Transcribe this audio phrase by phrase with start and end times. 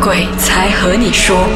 [0.00, 1.46] 鬼才和你说。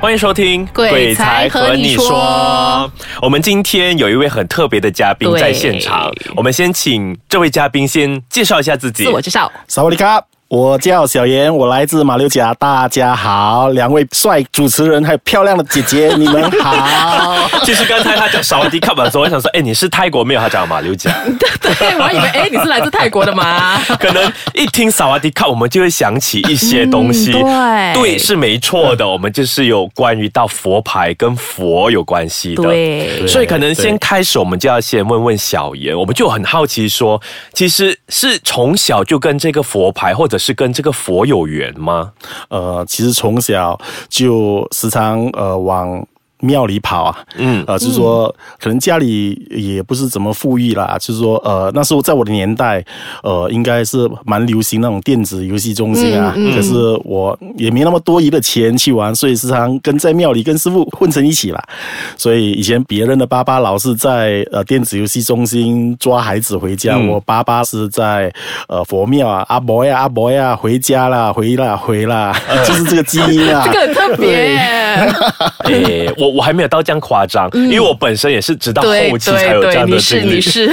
[0.00, 2.90] 欢迎收听《鬼才和你说。
[3.20, 9.04] 我们今天有一位很特别的嘉宾在现场，我们先请这位嘉宾先介绍一下自己。
[9.04, 17.48] 自我介绍，萨瓦迪卡，我叫小严，我来自马六甲，大家好，两位帅主持人还有漂亮的姐姐，你们好。
[17.64, 20.40] 其 实刚才他讲沙瓦迪卡的时候，我想说，哎，你是泰国没有？
[20.40, 21.10] 他讲马六甲，
[21.60, 23.80] 对，我还以为哎，你是来自泰国的吗？
[23.98, 27.32] 可能一听萨瓦迪卡，我们就会想起一些东西。
[27.32, 29.08] 嗯对对，是没错的。
[29.08, 32.62] 我们就是有关于到佛牌跟佛有关系的。
[32.62, 37.20] 对所以可能先开始，我们就要先问问小严，我们就很好奇说，
[37.54, 42.12] 其实是从小就跟这个佛牌，或者是跟这个佛有缘吗？
[42.48, 46.06] 呃，其实从小就时常呃往。
[46.44, 52.84] 庙里跑啊，嗯呃，就是说，可能家里也不是怎么富裕啦，就是说，呃，那时候在我的年代，
[53.22, 61.62] 呃，应该是蛮流行那种电子游戏中心啊，可是我也没那么多余的钱去玩，所以时常跟在庙里跟师傅混成一起啦。
[62.16, 68.32] 所以以前别人的爸爸老是在呃电子游戏中心抓孩子回家，嗯我爸爸是在
[68.68, 72.34] 呃佛庙啊，阿伯呀阿伯呀回家啦，回啦回啦，
[72.66, 73.62] 就是这个基因啊。
[73.64, 75.12] 这个很特别耶，
[75.64, 80.40] 诶、我我还没有到这样夸张，因为我本身也是直到后期才有这对对，样的你是经历你。
[80.40, 80.66] 是，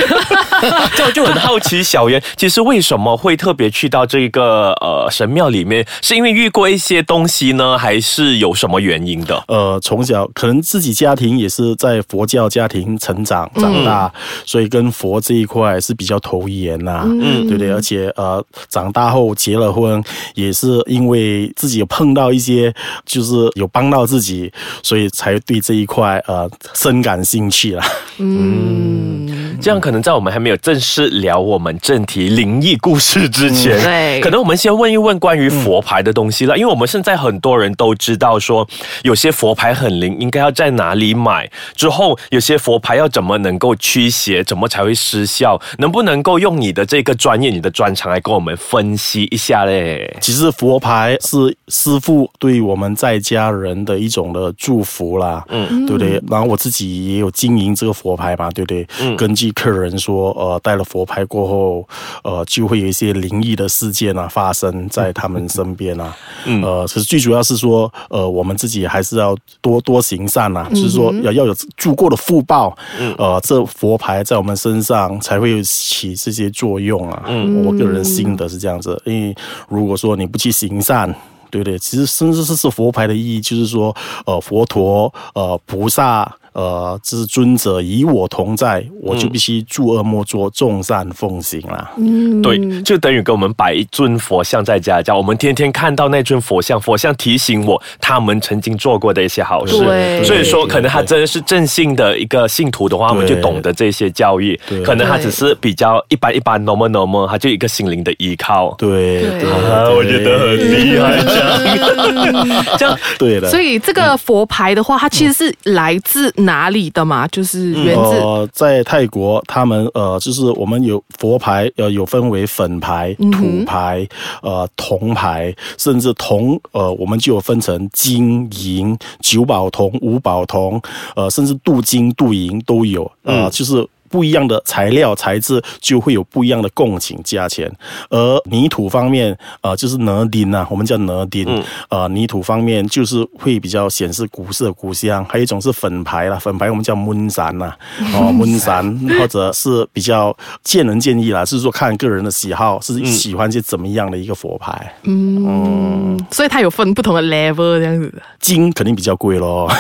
[0.96, 5.86] 这我就很好奇，小袁其实为什么会特别去到这个呃神庙里面？
[6.02, 9.44] 是因为遇过一些东西呢，还是有什么原因的？
[9.48, 14.12] 呃，从小可能自己家庭也是在佛教家庭成长长大，
[14.46, 17.72] 所以跟佛这一块是比较投缘呐、嗯，对不对？
[17.72, 20.04] 而且呃，长大后结了婚，
[20.36, 22.74] 也是因为自己碰到一些，
[23.06, 27.86] 就是就是有帮到自己，所以才对这一块呃深感兴趣啦。
[28.18, 38.68] 嗯，这样可能在我们还没有正式聊我们正题灵异故事之前，嗯对可能我们先问一问关于佛牌的东西了，因为我们现在很多人都知道说，
[39.04, 50.16] 有些佛牌很灵，应该要在哪里买，之后有些佛牌要怎么能够驱邪，怎么才会失效，能不能够用你的这个专业、你的专长来跟我们分析一下嘞？
[50.22, 56.22] 其实佛牌是师傅对我们在家人的一种的祝福啦，嗯，对不对？
[56.30, 58.88] 然后我自己也有经营这个佛牌嘛，对不对？
[59.02, 61.88] 嗯，根据客人说，呃，带了佛牌过后，
[62.24, 66.14] 呃，就会有一些灵异的事件啊发生在他们身边啊，
[66.46, 72.76] 嗯，呃，其实最主要是说，呃，我们自己还是要多多行善啊，就是说要要有足够的福报，
[73.18, 77.24] 呃，这佛牌在我们身上才会有起这些作用啊。
[77.28, 79.34] 嗯，我个人心得是这样子，因为
[79.70, 81.16] 如果说你不去行善。
[81.52, 81.78] 对不对？
[81.80, 83.94] 其实甚至是是佛牌的意义，就是说，
[84.26, 91.92] 呃，佛陀、呃，菩萨、呃，至尊者与我同在，我就必须诸恶莫作，众善奉行啦。
[91.98, 99.78] 嗯对，就等于给我们摆一尊佛像在家家，我们天天看到那尊佛像，佛像提醒我他们曾经做过的一些好事。
[99.80, 104.60] 对所以说，可能他真的是正信的一个信徒的话，我们就懂得这些教育。
[104.68, 108.76] 对可能他只是比较一般一般 normal normal，他就一个心灵的依靠。
[108.78, 113.50] 对啊，我觉得很厉害，这样 这样对的。
[113.50, 117.28] 所以这个佛牌的话，它其实是来自哪里的嘛？
[117.30, 124.08] 就是源自呃，在泰国，他们呃，就是我们有佛牌，呃，有分为粉牌、土牌、
[124.42, 130.82] 呃，铜牌，甚至铜，呃，我们就有分成金银、九宝铜、五宝铜，
[131.16, 133.88] 呃，甚至镀金、镀银都有，呃，就是。
[134.12, 137.72] 不一样的材料材质就会有不一样的供给价钱，
[138.10, 147.74] 而泥土方面，呃，就是 ner 丁啊，我们叫 ner 丁，呃，泥土方面就是会比较显示古色古香，还有一种是粉牌啦，粉牌我们叫闷散呐，
[148.14, 148.86] 哦，闷散
[149.18, 158.14] 或者是比较见仁见义啦，就是说看个人的喜好，是喜欢些怎么样的一个佛牌，嗯，所以它有分不同的 level 这样子。
[158.42, 159.72] 金肯定比较贵咯。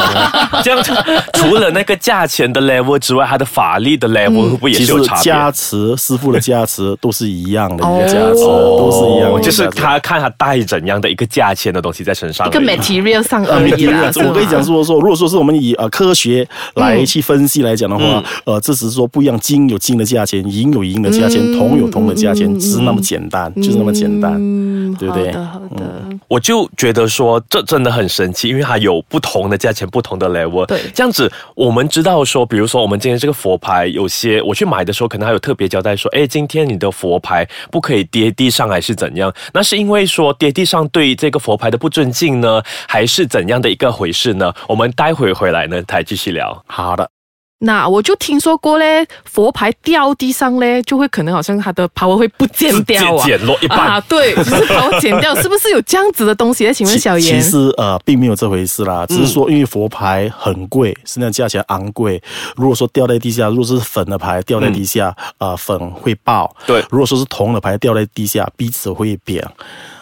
[0.62, 0.84] 这样，
[1.32, 5.24] 除了那个价钱的 level 之外，它的法力的 level 会不会也其实是有差别？
[5.24, 12.46] 加持师傅的加持都是一样的一个加持，哦都是一样就是他看他带怎样的一个价钱的东西在身上。
[12.46, 14.10] 一个 material 上呃，而已啦。
[14.16, 25.32] 我跟你讲说说，如果说是我们以呃科学来去分析来讲的话，呃，这只是说不一样，金有金的价钱，银有银的价钱，铜有铜的价钱，只是那么简单，就是那么简单，嗯，对不对？
[25.32, 25.84] 好的，好的。
[26.28, 30.64] 我就觉得说这真的很神奇，因为它有不同的价钱、不同的 level。
[30.66, 30.80] 对。
[30.94, 39.32] 这样子我们知道说，比如说我们今天这个佛牌，牌有些我去买的时候，可能还有特别交代说，哎，今天你的佛牌不可以跌地上，还是怎样？
[39.54, 44.52] 那是因为说跌地上对这个佛牌的不尊敬呢，还是怎样的一个回事呢？
[44.66, 46.64] 我们待会回来呢，再继续聊。
[46.66, 47.19] 好的。
[47.62, 56.72] 那我就听说过嘞，佛牌掉地上嘞，就会可能好像它的 power 会不见掉啊，减减落一半啊，对，就是 power 减掉， 是不是有这样子的东西？
[56.72, 62.22] 请问小其严，实呃，并没有这回事啦，只是说因为佛牌很贵，是那价钱昂贵。
[62.56, 66.50] 如果说掉在地下，如果是粉的牌掉在地下，呃，粉会爆。
[66.66, 69.46] 对如果说是铜的牌掉在地下，彼此会扁。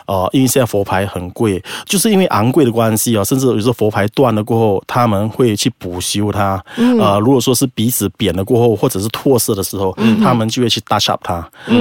[0.08, 6.62] 呃，因为现在佛牌很贵，就是因为昂贵的关系啊，甚至有时候佛牌断了过后，他们会去补修它。
[6.98, 11.34] 呃，如果说是鼻子扁了过后，或者是脱色的时候，他们就会去 touch up 它。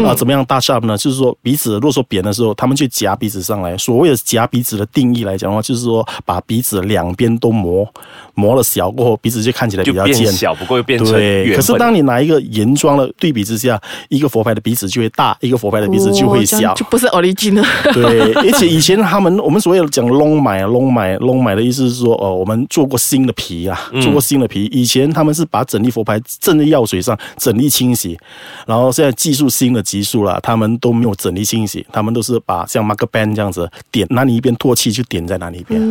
[0.05, 0.97] 啊、怎么样 touch up 呢？
[0.97, 3.77] 就是说鼻子如果说扁的时候，他们就夹鼻子上来。
[3.77, 7.87] 所谓的夹鼻子的定义来讲的话，就是说把鼻子两边都磨
[8.33, 10.17] 磨了小过后，鼻子就看起来就比较尖。
[10.17, 16.85] 变小，不过又变成对，可是当你拿一个原装的对比之下，一个佛牌的鼻子就会大，一个佛牌的鼻子就会小哦就。
[16.89, 17.65] 不是 original。
[17.93, 24.65] 对，而且以前他们我们所谓的讲 long 买 long 买 long 买的意思是说，哦，我们做过新的皮啊，做过新的皮。
[24.65, 28.17] 以前他们是把整粒佛牌浸在药水上，整粒清洗，
[28.65, 35.81] 然后现在技术新的技术了，他们都没有整粒清洗，他们都是把像 marker band 这样子点，哪里一边唾弃就点在哪里一边。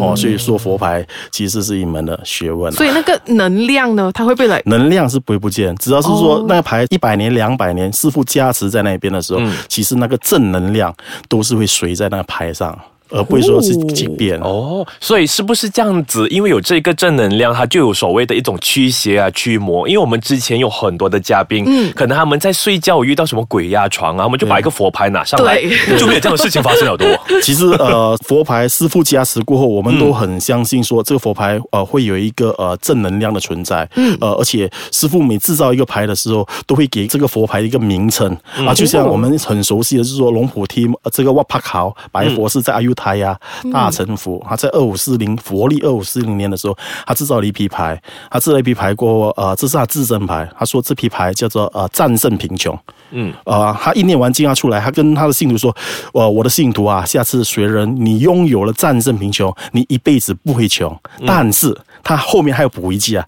[0.00, 2.76] 哦，所以说佛牌其实是一门的学问、啊。
[2.76, 4.62] 所以那个能量呢，它会不会来？
[4.66, 10.94] 能量是不会不见，只要是说那个牌一百年、两百年，师傅加持在那边的时候，其实那个正能量
[11.28, 12.76] 都不是会随在那个牌上，
[13.10, 14.38] 而不会说是即变。
[14.40, 16.26] 哦，所以是不是这样子？
[16.28, 19.88] 因为有这个正能量，它就有所谓的一种驱邪啊、驱魔。
[19.88, 25.60] 因为我们之前有很多的嘉宾，嗯，可能他们在睡觉遇到什么鬼压床啊，他们就把一个佛牌拿上来，
[25.98, 27.06] 就没有这样的事情发生了多。
[27.42, 33.88] 其实呃，佛牌师傅加持过后，我们都很相信说这个佛牌呃会有一个呃正能量的存在。
[33.96, 43.38] 嗯，呃，而且师傅每制造一个牌的时候，都会给这个佛牌一个名称、啊，就像我们很熟悉的，就是说龙虎梯呃这个瓦帕考白佛是在阿尤台呀、
[43.72, 52.76] 大成佛，他在二五四零佛历二五四零年的时候，他制造了一批牌，他制造了一批牌过后，呃，这是他自身牌，他说这批牌叫做呃战胜贫穷。
[53.10, 55.74] 嗯，啊、他一念完经啊出来，他跟他的信徒说
[56.12, 60.94] ：“呃，我的信徒啊，下次学人你拥有了战胜贫穷，你一辈子不会穷。
[61.26, 63.24] 但是他后面还有补一句啊，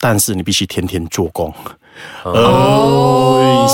[0.00, 1.52] 但是你必须天天做工。”
[2.24, 2.30] 哦，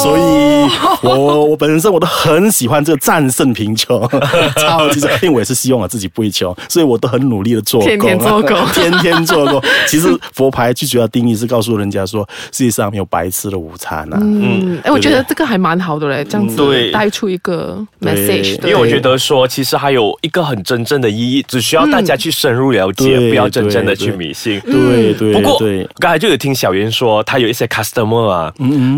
[0.02, 0.68] 所以
[1.02, 4.00] 我我本身我都很喜欢这个战胜贫穷，
[4.56, 8.56] 超级因为我也是希望我自己不会穷，所以我都很努力的做工、啊，天天做工。
[8.74, 9.62] 天天做工。
[9.86, 14.18] 其实佛牌最主要定义是告诉人家说，世界上没有白吃的午餐啊。
[14.20, 16.90] 嗯，哎，我觉得这个还蛮好的嘞，这样子对。
[16.90, 18.54] 带出一个 message。
[18.62, 24.60] 因为我觉得说，其实还有一个很真正的意义，只需要大家去深入了解，对不要真正的去迷信。
[24.60, 28.52] 对对不过对，刚才就有听小袁说，他有一些 customer 啊，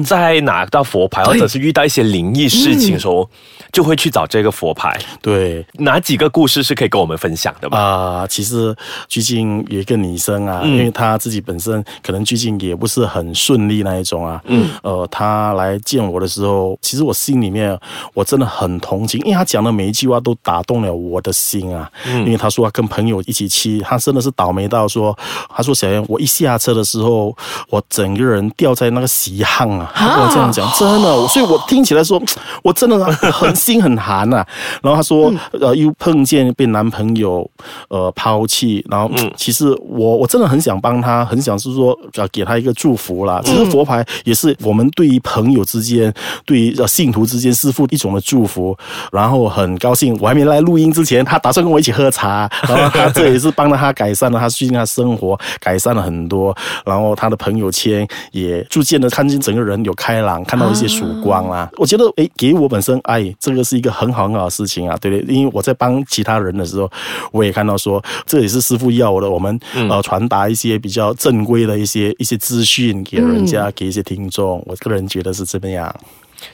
[0.04, 3.28] 在拿到佛牌或者是遇到一些灵异事情的时候，
[3.72, 4.98] 就会去找这个佛牌。
[5.20, 5.64] 对。
[5.74, 7.78] 哪几个故事是可以跟我们分享的吗？
[7.78, 8.74] 啊、其实
[9.08, 17.78] 最近有一个女生啊，因为她自己本身可能最近也不是很顺利那一种啊，嗯，呃，她来见我的时候，其实我心里面
[18.14, 25.16] 我真的很同情，因为她讲的每一句话都打动了我的心啊，因为她说她跟朋友一起去，她真的是倒霉到说，
[25.54, 27.36] 她说小燕，我一下车的时候，
[27.70, 32.20] 我整个人掉在那个席巷啊，我这样讲，真的，所以我听起来说，
[32.62, 34.44] 我真的很心很寒呐、
[34.82, 37.48] 然后他说，呃，又碰见被男朋友
[37.88, 43.40] 呃抛弃，然后、其实我我真的很想帮他，很想是说呃给他一个祝福啦。
[43.44, 46.12] 其实佛牌也是我们对于朋友之间、
[46.44, 48.76] 对于呃信徒之间师傅一种的祝福。
[49.12, 61.70] 然后很高兴，我还没来录音之前，他打算跟我一起喝茶，然后他这也是帮了他改善了他最近她生活改善了很多，然后他的朋友圈也逐渐的看见整个人有开朗，看到一些曙光啦。
[61.76, 65.34] 我觉得诶，给我本身哎，这个是一个很好很好的事情啊，对不对？
[65.34, 66.90] 因为我在帮其他人的时候，
[67.32, 74.62] 我也看到说这也是师傅要的，我们、呃传达一些比较正规的一些一些资讯给人家，给一些听众。
[74.66, 75.94] 我个人觉得是这么样。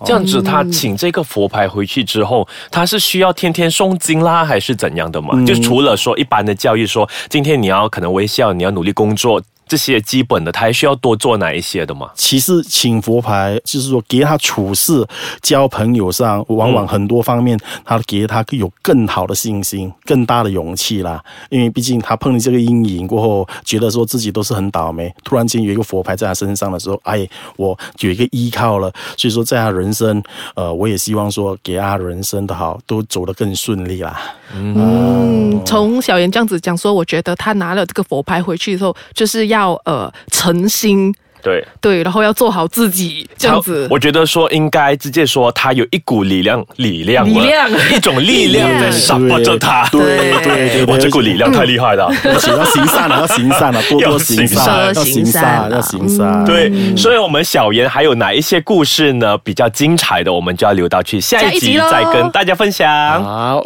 [0.05, 5.41] 这样子，他请这个佛牌回去之后，他是需要天天诵经啦，还是怎样的嘛？
[5.45, 9.43] 就除了说一般的教育说，今天你要可能微笑，你要努力工作。
[9.67, 12.11] 这些基本的，他还需要多做哪一些的吗？
[12.15, 15.07] 其实请佛牌就是说，给他处事、
[15.43, 21.23] 交朋友上，往往很多方面，他给他有更好的信心、更大的勇气啦。
[21.51, 28.93] 因为毕竟他碰了这个阴影过后，觉得说自己都是很倒霉，突然间有一个佛牌在他身上的时候，哎，我有一个依靠了。
[29.17, 30.23] 所以说，在他人生，
[30.55, 34.21] 呃，我也希望说，给他人生的好都走得更顺利啦。
[34.55, 39.54] 嗯，从小严这样子讲说，我觉得他拿了这个佛牌回去之后，就是要
[39.85, 43.87] 呃诚心对，对，然后要做好自己，这样子。
[43.91, 49.87] 我觉得说应该直接说他有一股力量，力量，力量一种力量在 support 着他。
[49.93, 50.01] 对
[50.43, 52.11] 对对哇，对，这股力量太厉害了。
[52.25, 56.45] 要行善了，要行善了， 多多行善，要行善要行善，要行善。
[56.47, 59.37] 对，所以我们小严还有哪一些故事呢？
[59.37, 63.23] 比较精彩的，我们就要留到去下一集再跟大家分享。
[63.23, 63.63] 好。